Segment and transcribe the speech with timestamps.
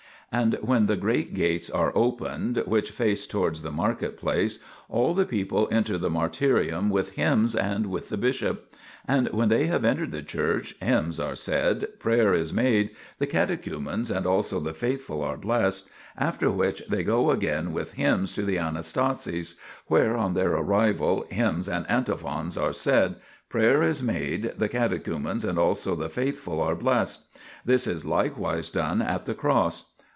[0.33, 5.25] And when the great gates are opened, which face towards the market place, all the
[5.25, 8.73] people enter the martyrium with hymns and with the bishop.
[9.05, 14.09] And when they have entered the church, hymns are said, prayer is made, the catechumens
[14.09, 18.55] and also the faithful are blessed; after which they go again with hymns to the
[18.57, 19.55] Anastasis,
[19.87, 23.17] where on their arrival hymns and antiphons are said,
[23.49, 27.21] prayer is made, the catechumens and also the faithful are blessed;
[27.65, 29.87] this is likewise done at the Cross.